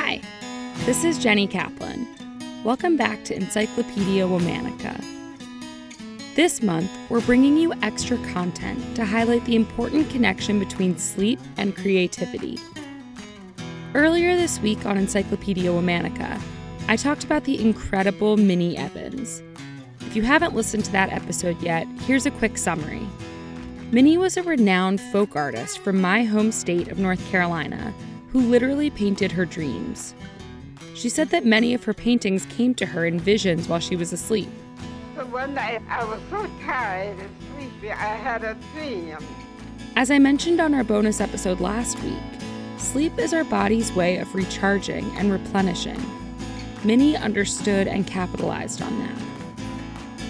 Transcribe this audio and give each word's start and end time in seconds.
Hi, 0.00 0.20
this 0.86 1.02
is 1.02 1.18
Jenny 1.18 1.48
Kaplan. 1.48 2.06
Welcome 2.62 2.96
back 2.96 3.24
to 3.24 3.34
Encyclopedia 3.34 4.24
Womannica. 4.28 5.04
This 6.36 6.62
month, 6.62 6.88
we're 7.10 7.20
bringing 7.20 7.56
you 7.56 7.74
extra 7.82 8.16
content 8.32 8.94
to 8.94 9.04
highlight 9.04 9.44
the 9.44 9.56
important 9.56 10.08
connection 10.08 10.60
between 10.60 10.96
sleep 10.98 11.40
and 11.56 11.74
creativity. 11.74 12.60
Earlier 13.92 14.36
this 14.36 14.60
week 14.60 14.86
on 14.86 14.96
Encyclopedia 14.96 15.68
Womannica, 15.68 16.40
I 16.86 16.94
talked 16.94 17.24
about 17.24 17.42
the 17.42 17.60
incredible 17.60 18.36
Minnie 18.36 18.76
Evans. 18.76 19.42
If 20.02 20.14
you 20.14 20.22
haven't 20.22 20.54
listened 20.54 20.84
to 20.84 20.92
that 20.92 21.12
episode 21.12 21.60
yet, 21.60 21.88
here's 22.02 22.24
a 22.24 22.30
quick 22.30 22.56
summary. 22.56 23.04
Minnie 23.90 24.16
was 24.16 24.36
a 24.36 24.44
renowned 24.44 25.00
folk 25.00 25.34
artist 25.34 25.80
from 25.80 26.00
my 26.00 26.22
home 26.22 26.52
state 26.52 26.86
of 26.86 27.00
North 27.00 27.28
Carolina 27.32 27.92
who 28.32 28.40
literally 28.40 28.90
painted 28.90 29.32
her 29.32 29.44
dreams. 29.44 30.14
She 30.94 31.08
said 31.08 31.30
that 31.30 31.46
many 31.46 31.74
of 31.74 31.84
her 31.84 31.94
paintings 31.94 32.44
came 32.46 32.74
to 32.74 32.86
her 32.86 33.06
in 33.06 33.20
visions 33.20 33.68
while 33.68 33.80
she 33.80 33.96
was 33.96 34.12
asleep. 34.12 34.48
So 35.16 35.24
one 35.26 35.54
night 35.54 35.82
I 35.88 36.04
was 36.04 36.20
so 36.30 36.48
tired 36.64 37.18
and 37.18 37.30
sleepy, 37.54 37.90
I 37.90 38.14
had 38.14 38.44
a 38.44 38.56
dream. 38.74 39.16
As 39.96 40.10
I 40.10 40.18
mentioned 40.18 40.60
on 40.60 40.74
our 40.74 40.84
bonus 40.84 41.20
episode 41.20 41.60
last 41.60 42.00
week, 42.02 42.14
sleep 42.76 43.18
is 43.18 43.32
our 43.32 43.44
body's 43.44 43.92
way 43.92 44.18
of 44.18 44.34
recharging 44.34 45.04
and 45.16 45.32
replenishing. 45.32 46.00
Minnie 46.84 47.16
understood 47.16 47.88
and 47.88 48.06
capitalized 48.06 48.82
on 48.82 48.98
that. 49.00 49.28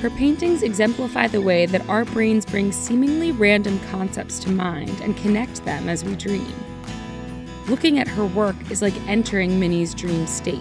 Her 0.00 0.10
paintings 0.10 0.62
exemplify 0.62 1.26
the 1.26 1.40
way 1.40 1.66
that 1.66 1.88
our 1.88 2.04
brains 2.04 2.46
bring 2.46 2.70
seemingly 2.70 3.32
random 3.32 3.80
concepts 3.90 4.38
to 4.40 4.50
mind 4.50 5.00
and 5.00 5.16
connect 5.16 5.64
them 5.64 5.88
as 5.88 6.04
we 6.04 6.14
dream. 6.14 6.54
Looking 7.68 7.98
at 7.98 8.06
her 8.06 8.24
work 8.24 8.54
is 8.70 8.80
like 8.80 8.94
entering 9.08 9.58
Minnie's 9.58 9.92
dream 9.92 10.28
state. 10.28 10.60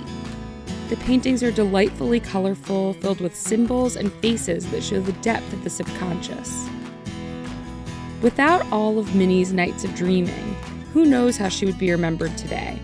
The 0.90 0.98
paintings 0.98 1.44
are 1.44 1.52
delightfully 1.52 2.20
colorful, 2.20 2.94
filled 2.94 3.22
with 3.22 3.36
symbols 3.36 3.96
and 3.96 4.12
faces 4.14 4.70
that 4.72 4.84
show 4.84 5.00
the 5.00 5.12
depth 5.14 5.54
of 5.54 5.64
the 5.64 5.70
subconscious. 5.70 6.68
Without 8.24 8.66
all 8.72 8.98
of 8.98 9.16
Minnie's 9.16 9.54
nights 9.54 9.84
of 9.84 9.94
dreaming, 9.94 10.56
who 10.94 11.06
knows 11.06 11.38
how 11.38 11.48
she 11.48 11.68
would 11.68 11.78
be 11.78 11.92
remembered 11.92 12.36
today? 12.40 12.82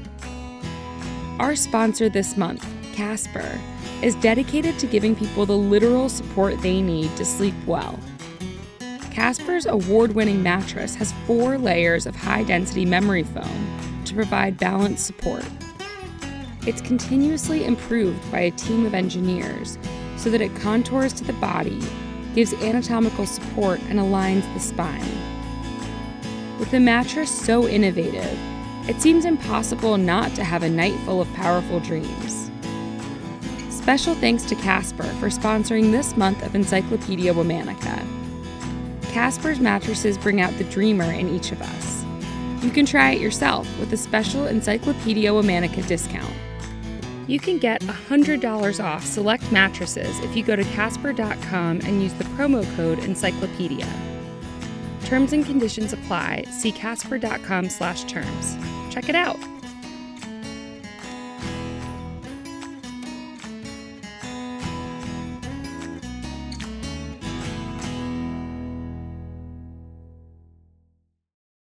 Our 1.40 1.56
sponsor 1.56 2.08
this 2.08 2.38
month, 2.38 2.64
Casper, 2.94 3.60
is 4.04 4.14
dedicated 4.16 4.78
to 4.80 4.88
giving 4.88 5.16
people 5.16 5.48
the 5.48 5.58
literal 5.58 6.10
support 6.10 6.62
they 6.62 6.80
need 6.80 7.16
to 7.18 7.26
sleep 7.26 7.56
well. 7.66 8.00
Casper's 9.12 9.66
award 9.66 10.14
winning 10.14 10.42
mattress 10.42 10.96
has 10.96 11.14
four 11.28 11.58
layers 11.58 12.06
of 12.06 12.16
high 12.16 12.44
density 12.44 12.86
memory 12.86 13.24
foam 13.24 14.02
to 14.06 14.14
provide 14.16 14.58
balanced 14.58 15.06
support. 15.06 15.46
It's 16.66 16.82
continuously 16.82 17.66
improved 17.66 18.32
by 18.32 18.40
a 18.40 18.52
team 18.52 18.86
of 18.86 18.94
engineers 18.94 19.78
so 20.16 20.30
that 20.30 20.40
it 20.40 20.56
contours 20.56 21.12
to 21.14 21.26
the 21.26 21.34
body, 21.34 21.82
gives 22.36 22.54
anatomical 22.54 23.26
support, 23.26 23.82
and 23.90 24.00
aligns 24.00 24.52
the 24.54 24.60
spine. 24.60 25.04
With 26.58 26.74
a 26.74 26.80
mattress 26.80 27.30
so 27.30 27.68
innovative, 27.68 28.40
it 28.88 29.02
seems 29.02 29.26
impossible 29.26 29.98
not 29.98 30.34
to 30.36 30.44
have 30.44 30.64
a 30.64 30.70
night 30.70 30.98
full 31.00 31.20
of 31.20 31.34
powerful 31.34 31.82
dreams. 31.82 32.50
Special 33.70 34.16
thanks 34.16 34.44
to 34.44 34.56
Casper 34.56 35.04
for 35.20 35.28
sponsoring 35.28 35.92
this 35.92 36.16
month 36.16 36.42
of 36.44 36.56
Encyclopedia 36.56 37.34
Womannica. 37.34 38.21
Casper's 39.12 39.60
mattresses 39.60 40.18
bring 40.18 40.40
out 40.40 40.58
the 40.58 40.64
dreamer 40.66 41.12
in 41.12 41.30
each 41.30 41.52
of 41.52 41.62
us. 41.62 42.06
You 42.64 42.72
can 42.72 42.86
try 42.86 43.12
it 43.12 43.22
yourself 43.22 43.68
with 43.80 43.92
a 43.92 43.98
special 43.98 44.46
Encyclopedia 44.48 45.32
Womannica 45.32 45.86
discount. 45.88 46.34
You 47.28 47.40
can 47.40 47.58
get 47.58 47.82
$100 47.82 48.84
off 48.84 49.06
select 49.06 49.52
mattresses 49.52 50.20
if 50.20 50.36
you 50.36 50.44
go 50.44 50.56
to 50.56 50.64
casper.com 50.64 51.82
and 51.82 52.02
use 52.02 52.14
the 52.14 52.24
promo 52.26 52.64
code 52.76 53.00
encyclopedia. 53.00 53.88
Terms 55.06 55.34
and 55.34 55.46
conditions 55.46 55.92
apply. 55.92 56.44
See 56.44 56.72
Casper.com 56.72 57.70
slash 57.70 58.06
terms. 58.06 58.56
Check 58.90 59.10
it 59.10 59.16
out. 59.16 59.38